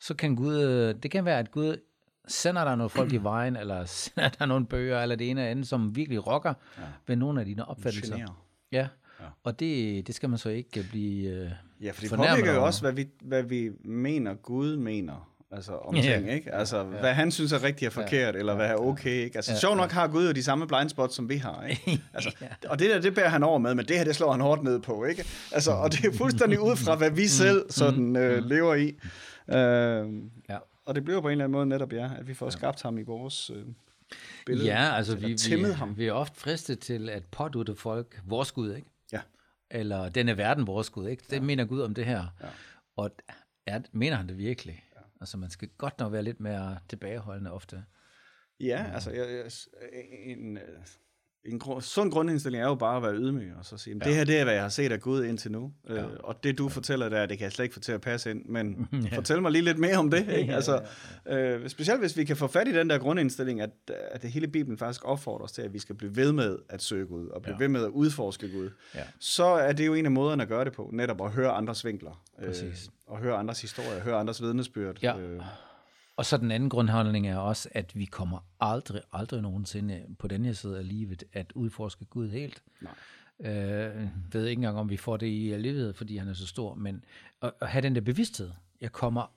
Så 0.00 0.14
kan 0.14 0.36
Gud, 0.36 0.62
øh, 0.62 0.94
det 1.02 1.10
kan 1.10 1.24
være, 1.24 1.38
at 1.38 1.50
Gud 1.50 1.76
sender 2.28 2.64
dig 2.64 2.76
nogle 2.76 2.90
folk 2.90 3.12
i 3.12 3.16
vejen, 3.32 3.56
eller 3.56 3.84
sender 3.84 4.28
dig 4.28 4.46
nogle 4.46 4.66
bøger, 4.66 5.00
eller 5.00 5.16
det 5.16 5.30
ene 5.30 5.40
eller 5.40 5.50
andet, 5.50 5.66
som 5.66 5.96
virkelig 5.96 6.26
rokker 6.26 6.54
ja. 6.78 6.82
ved 7.06 7.16
nogle 7.16 7.40
af 7.40 7.46
dine 7.46 7.68
opfattelser. 7.68 8.18
Ja. 8.18 8.26
ja, 8.72 8.88
og 9.42 9.60
det, 9.60 10.06
det 10.06 10.14
skal 10.14 10.28
man 10.28 10.38
så 10.38 10.48
ikke 10.48 10.86
blive 10.90 11.30
øh, 11.30 11.50
Ja, 11.80 11.90
for 11.90 12.00
det 12.00 12.10
påvirker 12.10 12.54
jo 12.54 12.64
også, 12.64 12.80
hvad 12.80 12.92
vi, 12.92 13.08
hvad 13.20 13.42
vi 13.42 13.70
mener, 13.84 14.34
Gud 14.34 14.76
mener. 14.76 15.33
Altså 15.56 15.72
om 15.72 15.94
Ja. 15.96 16.02
ting, 16.02 16.32
ikke? 16.32 16.54
Altså, 16.54 16.76
ja. 16.78 16.82
hvad 16.84 17.14
han 17.14 17.30
synes 17.32 17.52
er 17.52 17.62
rigtigt 17.62 17.86
og 17.88 17.92
forkert, 17.92 18.34
ja. 18.34 18.38
eller 18.38 18.54
hvad 18.54 18.66
er 18.66 18.74
okay, 18.76 19.10
ikke? 19.24 19.36
Altså, 19.38 19.50
Ja, 19.50 19.54
ja. 19.54 19.60
sjovt 19.60 19.76
nok 19.76 19.90
har 19.90 20.08
Gud 20.08 20.26
jo 20.26 20.32
de 20.32 20.42
samme 20.42 20.66
blind 20.66 20.88
spots, 20.88 21.14
som 21.14 21.28
vi 21.28 21.36
har, 21.36 21.64
ikke? 21.66 22.02
Altså, 22.14 22.30
Ja. 22.40 22.46
Og 22.68 22.78
det 22.78 22.90
der, 22.90 23.00
det 23.00 23.14
bærer 23.14 23.28
han 23.28 23.42
over 23.42 23.58
med, 23.58 23.74
men 23.74 23.86
det 23.86 23.96
her, 23.96 24.04
det 24.04 24.16
slår 24.16 24.32
han 24.32 24.40
hårdt 24.40 24.62
ned 24.62 24.80
på, 24.80 25.04
ikke? 25.04 25.24
Altså, 25.52 25.70
og 25.72 25.92
det 25.92 26.04
er 26.04 26.12
fuldstændig 26.12 26.60
ud 26.60 26.76
fra, 26.76 26.94
hvad 26.96 27.10
vi 27.10 27.26
selv 27.28 27.66
sådan 27.70 28.16
øh, 28.16 28.44
lever 28.44 28.74
i. 28.74 28.86
Øh, 29.48 30.08
Ja. 30.48 30.58
og 30.86 30.94
det 30.94 31.04
bliver 31.04 31.20
på 31.20 31.28
en 31.28 31.32
eller 31.32 31.44
anden 31.44 31.52
måde 31.52 31.66
netop, 31.66 31.92
ja, 31.92 32.10
at 32.18 32.28
vi 32.28 32.34
får 32.34 32.50
skabt 32.50 32.82
ham 32.82 32.98
i 32.98 33.02
vores 33.02 33.50
øh, 33.50 33.62
billede. 34.46 34.66
Ja, 34.68 34.96
altså 34.96 35.16
vi, 35.16 35.36
vi, 35.56 35.62
ham. 35.72 35.94
vi 35.96 36.06
er 36.06 36.12
ofte 36.12 36.40
fristet 36.40 36.78
til 36.78 37.08
at 37.08 37.22
pådutte 37.24 37.74
folk 37.76 38.20
vores 38.26 38.52
Gud, 38.52 38.74
ikke? 38.74 38.88
Ja. 39.12 39.20
Eller 39.70 40.08
denne 40.08 40.36
verden 40.36 40.66
vores 40.66 40.90
Gud, 40.90 41.08
ikke? 41.08 41.22
Det 41.30 41.42
mener 41.42 41.64
Gud 41.64 41.80
om 41.80 41.94
det 41.94 42.04
her. 42.04 42.24
Ja. 42.42 42.46
Og 42.96 43.10
er, 43.66 43.80
mener 43.92 44.16
han 44.16 44.28
det 44.28 44.38
virkelig? 44.38 44.83
Altså 45.24 45.36
man 45.36 45.50
skal 45.50 45.68
godt 45.78 45.98
nok 45.98 46.12
være 46.12 46.22
lidt 46.22 46.40
mere 46.40 46.78
tilbageholdende 46.88 47.52
ofte. 47.52 47.84
Ja, 48.60 48.90
altså 48.94 49.10
jeg, 49.10 49.28
jeg, 49.30 49.50
en, 50.02 50.56
øh, 50.58 50.86
en 51.46 51.60
gru- 51.64 51.80
sund 51.80 52.10
grundindstilling 52.12 52.62
er 52.64 52.68
jo 52.68 52.74
bare 52.74 52.96
at 52.96 53.02
være 53.02 53.14
ydmyg, 53.14 53.52
og 53.58 53.64
så 53.64 53.76
sige, 53.78 53.96
ja. 54.02 54.04
det 54.08 54.14
her 54.16 54.24
det 54.24 54.38
er, 54.38 54.44
hvad 54.44 54.52
jeg 54.54 54.62
har 54.62 54.68
set 54.68 54.92
af 54.92 55.00
Gud 55.00 55.24
indtil 55.24 55.50
nu, 55.52 55.72
ja. 55.88 55.94
øh, 55.94 56.08
og 56.24 56.44
det 56.44 56.58
du 56.58 56.68
fortæller 56.68 57.08
der, 57.08 57.26
det 57.26 57.38
kan 57.38 57.44
jeg 57.44 57.52
slet 57.52 57.64
ikke 57.64 57.74
få 57.74 57.80
til 57.80 57.92
at 57.92 58.00
passe 58.00 58.30
ind, 58.30 58.44
men 58.46 58.88
ja. 59.12 59.16
fortæl 59.16 59.42
mig 59.42 59.52
lige 59.52 59.62
lidt 59.62 59.78
mere 59.78 59.96
om 59.96 60.10
det. 60.10 60.28
Ikke? 60.38 60.54
Altså, 60.54 60.82
øh, 61.26 61.68
specielt 61.68 62.00
hvis 62.00 62.16
vi 62.16 62.24
kan 62.24 62.36
få 62.36 62.46
fat 62.46 62.68
i 62.68 62.72
den 62.74 62.90
der 62.90 62.98
grundindstilling, 62.98 63.60
at, 63.60 63.70
at 64.10 64.22
det 64.22 64.30
hele 64.30 64.48
Bibelen 64.48 64.78
faktisk 64.78 65.04
opfordrer 65.04 65.44
os 65.44 65.52
til, 65.52 65.62
at 65.62 65.72
vi 65.72 65.78
skal 65.78 65.94
blive 65.94 66.16
ved 66.16 66.32
med 66.32 66.58
at 66.68 66.82
søge 66.82 67.06
Gud, 67.06 67.28
og 67.28 67.42
blive 67.42 67.54
Ja. 67.54 67.58
ved 67.58 67.68
med 67.68 67.82
at 67.84 67.88
udforske 67.90 68.52
Gud, 68.52 68.70
Ja. 68.94 69.00
så 69.18 69.44
er 69.44 69.72
det 69.72 69.86
jo 69.86 69.94
en 69.94 70.04
af 70.04 70.12
måderne 70.12 70.42
at 70.42 70.48
gøre 70.48 70.64
det 70.64 70.72
på, 70.72 70.90
netop 70.92 71.20
at 71.24 71.30
høre 71.30 71.50
andres 71.50 71.84
vinkler, 71.84 72.22
øh, 72.40 72.46
Præcis. 72.46 72.90
og 73.06 73.18
høre 73.18 73.36
andres 73.36 73.60
historier, 73.60 74.00
høre 74.00 74.16
andres 74.16 74.42
vidnesbyrd. 74.42 74.96
Ja. 75.02 75.18
Øh, 75.18 75.40
Og 76.16 76.26
så 76.26 76.36
den 76.36 76.50
anden 76.50 76.70
grundholdning 76.70 77.28
er 77.28 77.36
også, 77.36 77.68
at 77.72 77.98
vi 77.98 78.04
kommer 78.04 78.38
aldrig, 78.60 79.02
aldrig 79.12 79.42
nogensinde 79.42 80.04
på 80.18 80.28
den 80.28 80.44
her 80.44 80.52
side 80.52 80.78
af 80.78 80.88
livet 80.88 81.24
at 81.32 81.52
udforske 81.52 82.04
Gud 82.04 82.30
helt. 82.30 82.62
Nej. 82.80 82.92
Øh, 83.40 84.08
ved 84.32 84.46
ikke 84.46 84.58
engang, 84.58 84.78
om 84.78 84.90
vi 84.90 84.96
får 84.96 85.16
det 85.16 85.26
i 85.26 85.56
livet, 85.58 85.96
fordi 85.96 86.16
han 86.16 86.28
er 86.28 86.34
så 86.34 86.46
stor, 86.46 86.74
men 86.74 87.04
at, 87.42 87.52
at 87.60 87.68
have 87.68 87.82
den 87.82 87.94
der 87.94 88.00
bevidsthed. 88.00 88.50
Jeg 88.80 88.92
kommer, 88.92 89.32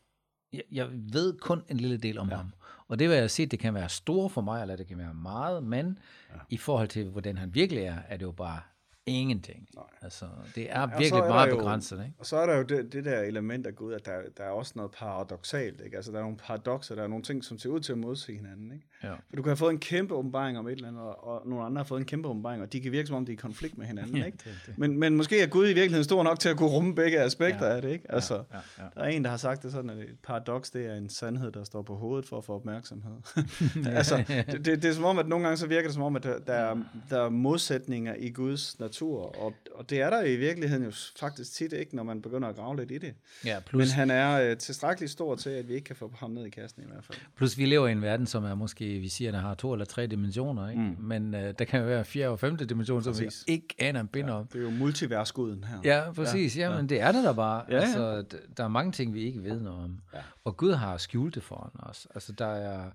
jeg, 0.53 0.63
jeg 0.71 0.89
ved 0.91 1.37
kun 1.39 1.63
en 1.69 1.77
lille 1.77 1.97
del 1.97 2.17
om 2.17 2.29
ja. 2.29 2.35
ham. 2.35 2.53
Og 2.87 2.99
det 2.99 3.09
vil 3.09 3.17
jeg 3.17 3.31
sige, 3.31 3.45
det 3.45 3.59
kan 3.59 3.73
være 3.73 3.89
stort 3.89 4.31
for 4.31 4.41
mig, 4.41 4.61
eller 4.61 4.75
det 4.75 4.87
kan 4.87 4.97
være 4.97 5.13
meget, 5.13 5.63
men 5.63 5.99
ja. 6.29 6.39
i 6.49 6.57
forhold 6.57 6.87
til, 6.87 7.09
hvordan 7.09 7.37
han 7.37 7.55
virkelig 7.55 7.83
er, 7.83 7.97
er 8.07 8.17
det 8.17 8.25
jo 8.25 8.31
bare 8.31 8.61
ingenting. 9.07 9.67
Nej. 9.75 9.83
Altså, 10.01 10.25
det 10.55 10.71
er 10.71 10.81
og 10.81 10.89
virkelig 10.99 11.19
er 11.19 11.27
meget 11.27 11.49
jo- 11.51 11.55
begrænset, 11.57 11.99
ikke? 11.99 12.13
Og 12.19 12.25
så 12.25 12.37
er 12.37 12.45
der 12.45 12.57
jo 12.57 12.63
det, 12.63 12.93
det 12.93 13.05
der 13.05 13.19
element 13.21 13.67
af 13.67 13.75
Gud, 13.75 13.93
at 13.93 14.05
der, 14.05 14.21
der 14.37 14.43
er 14.43 14.49
også 14.49 14.73
noget 14.75 14.91
paradoxalt. 14.91 15.81
Ikke? 15.81 15.95
Altså, 15.95 16.11
der 16.11 16.17
er 16.17 16.21
nogle 16.21 16.37
paradoxer, 16.37 16.95
der 16.95 17.03
er 17.03 17.07
nogle 17.07 17.23
ting, 17.23 17.43
som 17.43 17.57
ser 17.59 17.69
ud 17.69 17.79
til 17.79 17.91
at 17.91 17.97
modsige 17.97 18.37
hinanden. 18.37 18.71
Ikke? 18.71 18.85
Ja. 19.03 19.11
For 19.11 19.35
du 19.35 19.41
kan 19.41 19.49
have 19.49 19.57
fået 19.57 19.71
en 19.71 19.79
kæmpe 19.79 20.13
åbenbaring 20.15 20.57
om 20.57 20.67
et 20.67 20.71
eller 20.71 20.87
andet, 20.87 21.01
og, 21.01 21.27
og 21.27 21.47
nogle 21.47 21.65
andre 21.65 21.79
har 21.79 21.83
fået 21.83 21.99
en 21.99 22.05
kæmpe 22.05 22.27
åbenbaring, 22.27 22.61
og 22.63 22.73
de 22.73 22.81
kan 22.81 22.91
virke 22.91 23.07
som 23.07 23.15
om, 23.15 23.25
de 23.25 23.31
er 23.31 23.33
i 23.33 23.35
konflikt 23.35 23.77
med 23.77 23.85
hinanden. 23.85 24.17
Ja, 24.21 24.25
ikke? 24.25 24.37
det 24.43 24.51
det. 24.65 24.77
Men, 24.77 24.97
men 24.99 25.17
måske 25.17 25.41
er 25.41 25.47
Gud 25.47 25.63
i 25.65 25.67
virkeligheden 25.67 26.03
stor 26.03 26.23
nok 26.23 26.39
til 26.39 26.49
at 26.49 26.57
kunne 26.57 26.69
rumme 26.69 26.95
begge 26.95 27.19
aspekter 27.19 27.65
Ja. 27.67 27.75
af 27.75 27.81
det. 27.81 27.89
Ikke? 27.89 28.11
Altså, 28.11 28.33
ja, 28.33 28.57
ja. 28.77 28.83
Der 28.95 29.01
er 29.01 29.07
en, 29.07 29.23
der 29.23 29.29
har 29.29 29.37
sagt 29.37 29.63
det 29.63 29.71
sådan, 29.71 29.89
at 29.89 29.97
et 29.97 30.17
paradoks, 30.23 30.69
det 30.69 30.85
er 30.85 30.95
en 30.95 31.09
sandhed, 31.09 31.51
der 31.51 31.63
står 31.63 31.81
på 31.81 31.95
hovedet 31.95 32.25
for 32.29 32.37
at 32.37 32.43
få 32.43 32.53
opmærksomhed. 32.53 33.15
altså, 33.97 34.23
det, 34.27 34.65
det, 34.65 34.65
det 34.65 34.85
er 34.85 34.93
som 34.93 35.03
om, 35.03 35.19
at 35.19 35.27
nogle 35.27 35.45
gange 35.45 35.57
så 35.57 35.67
virker 35.67 35.87
det 35.87 35.93
som 35.93 36.03
om, 36.03 36.15
at 36.15 36.23
der, 36.23 36.39
der, 36.39 36.53
er, 36.53 36.75
der 37.09 37.21
er 37.21 37.29
modsætninger 37.29 38.15
i 38.19 38.29
Guds 38.29 38.79
natur, 38.79 39.35
og, 39.41 39.53
og 39.75 39.89
det 39.89 40.01
er 40.01 40.09
der 40.09 40.23
i 40.23 40.35
virkeligheden 40.35 40.83
jo 40.85 40.91
faktisk 41.19 41.53
tit 41.53 41.73
ikke, 41.73 41.95
når 41.95 42.03
man 42.03 42.21
begynder 42.21 42.47
at 42.47 42.55
grave 42.55 42.77
lidt 42.77 42.91
i 42.91 42.97
det. 42.97 43.13
Ja, 43.45 43.59
plus, 43.65 43.79
Men 43.79 43.87
han 43.87 44.11
er 44.11 44.41
øh, 44.51 44.57
tilstrækkeligt 44.57 45.11
stor 45.11 45.35
til, 45.35 45.49
at 45.49 45.67
vi 45.67 45.73
ikke 45.73 45.85
kan 45.85 45.95
få 45.95 46.13
ham 46.19 46.31
ned 46.31 46.45
i 46.45 46.49
kassen 46.49 46.83
i 46.83 46.85
hvert 46.91 47.03
fald. 47.05 47.17
plus 47.35 47.57
vi 47.57 47.65
lever 47.65 47.87
i 47.87 47.91
en 47.91 48.01
verden, 48.01 48.25
som 48.27 48.43
er 48.43 48.55
måske, 48.55 48.85
vi 48.87 49.09
siger, 49.09 49.31
der 49.31 49.39
har 49.39 49.55
to 49.55 49.73
eller 49.73 49.85
tre 49.85 50.07
dimensioner, 50.07 50.69
ikke? 50.69 50.81
Mm. 50.81 50.95
men 50.99 51.33
øh, 51.33 51.53
der 51.59 51.65
kan 51.65 51.79
jo 51.79 51.85
være 51.85 52.05
fjerde 52.05 52.29
og 52.29 52.39
femte 52.39 52.65
dimension, 52.65 53.03
som 53.03 53.19
vi 53.19 53.29
ikke 53.47 53.75
aner 53.79 53.99
en 53.99 54.07
bind 54.07 54.29
om. 54.29 54.47
Det 54.47 54.59
er 54.59 54.63
jo 54.63 54.69
multiversguden 54.69 55.63
her. 55.63 55.79
Ja, 55.83 56.11
præcis. 56.11 56.57
Ja, 56.57 56.69
ja. 56.69 56.77
men 56.77 56.89
det 56.89 57.01
er 57.01 57.11
det 57.11 57.23
der 57.23 57.33
bare. 57.33 57.63
Ja, 57.69 57.75
ja. 57.75 57.81
Altså, 57.81 58.25
der 58.57 58.63
er 58.63 58.67
mange 58.67 58.91
ting, 58.91 59.13
vi 59.13 59.21
ikke 59.21 59.43
ved 59.43 59.61
noget 59.61 59.83
om. 59.83 59.99
Ja. 60.13 60.19
Og 60.43 60.57
Gud 60.57 60.73
har 60.73 60.97
skjult 60.97 61.35
det 61.35 61.43
foran 61.43 61.71
os. 61.79 62.07
Altså, 62.15 62.33
der 62.33 62.45
er, 62.45 62.91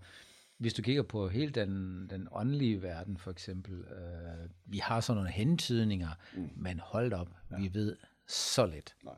hvis 0.59 0.75
du 0.75 0.83
kigger 0.83 1.03
på 1.03 1.29
hele 1.29 1.51
den, 1.51 2.07
den 2.11 2.29
åndelige 2.33 2.83
verden, 2.83 3.17
for 3.17 3.31
eksempel, 3.31 3.75
øh, 3.75 4.49
vi 4.67 4.79
har 4.79 5.01
sådan 5.01 5.17
nogle 5.17 5.31
hentydninger, 5.31 6.09
mm. 6.37 6.51
men 6.57 6.81
hold 6.85 7.13
op, 7.13 7.29
ja. 7.51 7.57
vi 7.57 7.71
ved 7.75 7.97
så 8.29 8.67
lidt. 8.67 8.95
Nej. 9.05 9.15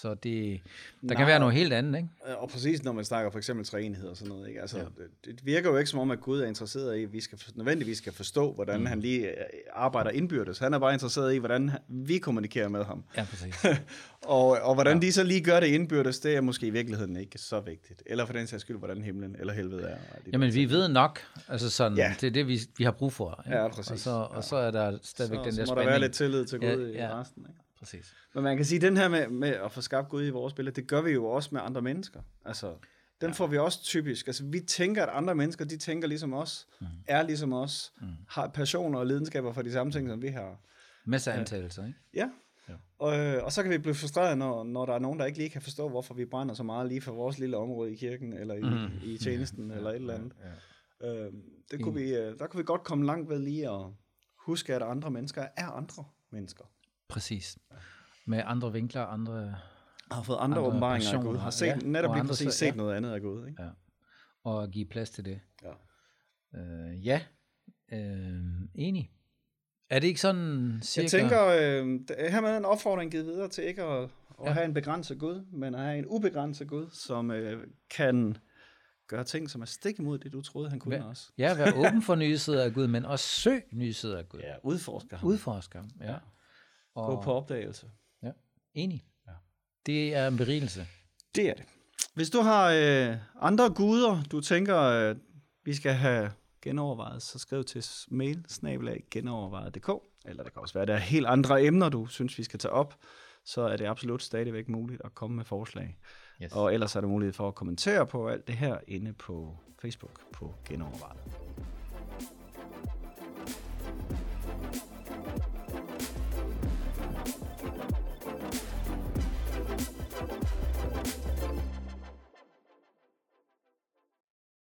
Så 0.00 0.14
det, 0.14 0.60
der 1.00 1.06
Nej. 1.06 1.16
kan 1.16 1.26
være 1.26 1.38
noget 1.38 1.54
helt 1.54 1.72
andet, 1.72 1.96
ikke? 1.96 2.08
Og 2.38 2.48
præcis 2.48 2.82
når 2.84 2.92
man 2.92 3.04
snakker 3.04 3.30
for 3.30 3.38
eksempel 3.38 3.66
træenighed 3.66 4.08
og 4.08 4.16
sådan 4.16 4.28
noget. 4.34 4.48
Ikke? 4.48 4.60
Altså, 4.60 4.78
ja. 4.78 4.84
det, 4.84 5.00
det 5.24 5.46
virker 5.46 5.70
jo 5.70 5.76
ikke 5.76 5.90
som 5.90 6.00
om, 6.00 6.10
at 6.10 6.20
Gud 6.20 6.40
er 6.40 6.46
interesseret 6.46 6.96
i, 6.96 7.02
at 7.02 7.12
vi 7.12 7.20
skal 7.20 7.38
nødvendigvis 7.54 7.98
skal 7.98 8.12
forstå, 8.12 8.52
hvordan 8.52 8.80
mm. 8.80 8.86
han 8.86 9.00
lige 9.00 9.28
øh, 9.28 9.34
arbejder 9.72 10.10
indbyrdes. 10.10 10.58
Han 10.58 10.74
er 10.74 10.78
bare 10.78 10.92
interesseret 10.92 11.34
i, 11.34 11.38
hvordan 11.38 11.70
vi 11.88 12.18
kommunikerer 12.18 12.68
med 12.68 12.84
ham. 12.84 13.04
Ja, 13.16 13.24
præcis. 13.30 13.54
Og, 14.22 14.46
og 14.48 14.74
hvordan 14.74 14.96
ja. 14.96 15.06
de 15.06 15.12
så 15.12 15.22
lige 15.24 15.40
gør 15.40 15.60
det 15.60 15.66
indbyrdes, 15.66 16.20
det 16.20 16.36
er 16.36 16.40
måske 16.40 16.66
i 16.66 16.70
virkeligheden 16.70 17.16
ikke 17.16 17.38
så 17.38 17.60
vigtigt. 17.60 18.02
Eller 18.06 18.26
for 18.26 18.32
den 18.32 18.46
sags 18.46 18.60
skyld, 18.60 18.76
hvordan 18.78 19.02
himlen 19.02 19.36
eller 19.38 19.52
helvede 19.52 19.82
er. 19.82 19.94
og 19.94 20.26
de 20.26 20.30
Jamen, 20.32 20.54
vi 20.54 20.70
ved 20.70 20.88
nok. 20.88 21.20
Altså 21.48 21.70
sådan, 21.70 21.98
Ja. 21.98 22.14
det 22.20 22.26
er 22.26 22.30
det, 22.30 22.48
vi, 22.48 22.60
vi 22.78 22.84
har 22.84 22.90
brug 22.90 23.12
for. 23.12 23.42
Ikke? 23.46 23.58
Ja, 23.58 23.68
præcis. 23.68 23.90
Og 23.92 23.98
så, 23.98 24.10
og 24.30 24.44
så 24.44 24.56
er 24.56 24.70
der 24.70 24.98
stadigvæk 25.02 25.38
så, 25.38 25.44
den 25.44 25.52
så 25.52 25.60
der 25.60 25.62
må 25.62 25.66
spænding. 25.66 25.84
der 25.84 25.90
være 25.90 26.00
lidt 26.00 26.12
tillid 26.12 26.44
til 26.44 26.58
Ja, 26.62 26.74
Gud 26.74 26.88
i 26.88 26.92
ja. 26.92 27.20
resten. 27.20 27.42
Ikke? 27.48 27.60
Præcis. 27.78 28.14
Men 28.34 28.44
man 28.44 28.56
kan 28.56 28.66
sige, 28.66 28.76
at 28.76 28.82
den 28.82 28.96
her 28.96 29.08
med, 29.08 29.28
med 29.28 29.48
at 29.48 29.72
få 29.72 29.80
skabt 29.80 30.08
Gud 30.08 30.26
i 30.26 30.30
vores 30.30 30.52
billede, 30.52 30.76
det 30.76 30.88
gør 30.88 31.00
vi 31.00 31.10
jo 31.10 31.26
også 31.26 31.48
med 31.52 31.60
andre 31.64 31.82
mennesker. 31.82 32.20
Altså, 32.44 32.74
den 33.20 33.28
ja. 33.28 33.34
får 33.34 33.46
vi 33.46 33.58
også 33.58 33.82
typisk. 33.82 34.26
Altså, 34.26 34.44
vi 34.44 34.60
tænker, 34.60 35.02
at 35.02 35.08
andre 35.12 35.34
mennesker, 35.34 35.64
de 35.64 35.76
tænker 35.76 36.08
ligesom 36.08 36.32
os, 36.32 36.66
mm. 36.80 36.86
er 37.06 37.22
ligesom 37.22 37.52
os, 37.52 37.92
mm. 38.00 38.06
har 38.28 38.48
passioner 38.48 38.98
og 38.98 39.06
lidenskaber 39.06 39.52
for 39.52 39.62
de 39.62 39.72
samme 39.72 39.92
ting, 39.92 40.08
som 40.08 40.22
vi 40.22 40.28
har. 40.28 40.60
Masser 41.04 41.32
af 41.32 41.38
antagelser, 41.38 41.86
ikke? 41.86 41.98
Ja. 42.14 42.30
ja. 42.68 42.74
Og, 42.98 43.18
øh, 43.18 43.44
og 43.44 43.52
så 43.52 43.62
kan 43.62 43.72
vi 43.72 43.78
blive 43.78 43.94
frustreret, 43.94 44.38
når, 44.38 44.64
når 44.64 44.86
der 44.86 44.94
er 44.94 44.98
nogen, 44.98 45.18
der 45.18 45.26
ikke 45.26 45.38
lige 45.38 45.50
kan 45.50 45.62
forstå, 45.62 45.88
hvorfor 45.88 46.14
vi 46.14 46.24
brænder 46.24 46.54
så 46.54 46.62
meget 46.62 46.88
lige 46.88 47.00
for 47.00 47.12
vores 47.12 47.38
lille 47.38 47.56
område 47.56 47.92
i 47.92 47.96
kirken, 47.96 48.32
eller 48.32 48.54
i, 48.54 48.62
mm. 48.62 48.98
i 49.02 49.18
tjenesten, 49.18 49.70
ja, 49.70 49.76
eller 49.76 49.90
et 49.90 49.96
eller 49.96 50.14
andet. 50.14 50.32
Ja, 51.00 51.08
ja. 51.08 51.26
Øh, 51.26 51.32
det 51.70 51.82
kunne 51.82 51.94
vi, 51.94 52.14
øh, 52.14 52.38
der 52.38 52.46
kunne 52.46 52.58
vi 52.58 52.64
godt 52.64 52.84
komme 52.84 53.06
langt 53.06 53.28
ved 53.28 53.38
lige 53.38 53.70
at 53.70 53.86
huske, 54.46 54.74
at 54.74 54.82
andre 54.82 55.10
mennesker 55.10 55.46
er 55.56 55.66
andre 55.66 56.04
mennesker. 56.30 56.64
Præcis. 57.08 57.58
Med 58.26 58.42
andre 58.44 58.72
vinkler, 58.72 59.02
andre 59.02 59.56
har 60.10 60.22
fået 60.22 60.36
andre, 60.40 60.58
andre 60.58 60.68
åbenbaringer 60.68 61.18
af 61.18 61.22
Gud, 61.24 61.36
har 61.36 61.50
set, 61.50 61.66
ja, 61.66 61.76
netop 61.76 62.14
lige 62.14 62.26
præcis 62.26 62.54
set 62.54 62.66
ja. 62.66 62.74
noget 62.74 62.94
andet 62.94 63.12
af 63.12 63.20
Gud. 63.20 63.46
Ikke? 63.46 63.62
Ja. 63.62 63.68
Og 64.44 64.70
give 64.70 64.86
plads 64.86 65.10
til 65.10 65.24
det. 65.24 65.40
Ja. 65.62 65.72
Øh, 66.60 67.06
ja, 67.06 67.20
øh, 67.92 68.42
enig. 68.74 69.10
Er 69.90 69.98
det 69.98 70.06
ikke 70.06 70.20
sådan 70.20 70.78
cirka... 70.82 71.02
Jeg 71.02 71.10
tænker, 71.10 71.46
øh, 71.46 72.30
her 72.30 72.40
med 72.40 72.56
en 72.56 72.64
opfordring 72.64 73.10
givet 73.10 73.26
videre 73.26 73.48
til 73.48 73.64
ikke 73.64 73.82
at, 73.82 74.02
at 74.02 74.10
ja. 74.44 74.50
have 74.50 74.64
en 74.64 74.74
begrænset 74.74 75.18
Gud, 75.18 75.44
men 75.52 75.74
at 75.74 75.80
have 75.80 75.98
en 75.98 76.06
ubegrænset 76.06 76.68
Gud, 76.68 76.86
som 76.90 77.30
øh, 77.30 77.66
kan 77.90 78.36
gøre 79.08 79.24
ting, 79.24 79.50
som 79.50 79.60
er 79.62 79.66
stik 79.66 79.98
imod 79.98 80.18
det, 80.18 80.32
du 80.32 80.42
troede, 80.42 80.70
han 80.70 80.78
kunne 80.78 80.96
Vær, 80.96 81.02
også. 81.02 81.32
Ja, 81.38 81.54
være 81.54 81.74
åben 81.74 82.02
for 82.02 82.14
nye 82.24 82.38
sider 82.38 82.64
af 82.64 82.72
Gud, 82.72 82.86
men 82.86 83.04
også 83.04 83.24
søg 83.24 83.62
nye 83.72 83.92
sider 83.92 84.18
af 84.18 84.28
Gud. 84.28 84.40
Ja, 84.40 84.54
udforsker 84.62 85.16
ham. 85.16 85.28
Udforsker 85.28 85.78
ham, 85.78 85.90
ja. 86.00 86.12
ja. 86.12 86.18
Og, 86.96 87.06
Gå 87.06 87.22
på 87.22 87.32
opdagelse. 87.32 87.90
Ja, 88.22 88.30
enig. 88.74 89.04
Det 89.86 90.14
er 90.14 90.28
en 90.28 90.36
berigelse. 90.36 90.86
Det 91.34 91.48
er 91.48 91.54
det. 91.54 91.64
Hvis 92.14 92.30
du 92.30 92.40
har 92.40 92.70
øh, 92.70 93.16
andre 93.40 93.70
guder, 93.70 94.22
du 94.32 94.40
tænker, 94.40 94.80
øh, 94.80 95.16
vi 95.64 95.74
skal 95.74 95.92
have 95.92 96.32
genovervejet, 96.62 97.22
så 97.22 97.38
skriv 97.38 97.64
til 97.64 97.84
mail 98.10 98.44
genovervejet.dk, 99.10 99.90
eller 100.24 100.42
det 100.42 100.52
kan 100.52 100.62
også 100.62 100.74
være, 100.74 100.82
at 100.82 100.88
der 100.88 100.94
er 100.94 100.98
helt 100.98 101.26
andre 101.26 101.64
emner, 101.64 101.88
du 101.88 102.06
synes, 102.06 102.38
vi 102.38 102.42
skal 102.42 102.58
tage 102.58 102.72
op, 102.72 102.94
så 103.44 103.60
er 103.60 103.76
det 103.76 103.86
absolut 103.86 104.22
stadigvæk 104.22 104.68
muligt 104.68 105.02
at 105.04 105.14
komme 105.14 105.36
med 105.36 105.44
forslag. 105.44 105.98
Yes. 106.42 106.52
Og 106.52 106.74
ellers 106.74 106.96
er 106.96 107.00
der 107.00 107.08
mulighed 107.08 107.32
for 107.32 107.48
at 107.48 107.54
kommentere 107.54 108.06
på 108.06 108.28
alt 108.28 108.46
det 108.46 108.56
her 108.56 108.78
inde 108.88 109.12
på 109.12 109.56
Facebook 109.78 110.32
på 110.32 110.54
Genovervejet. 110.64 111.18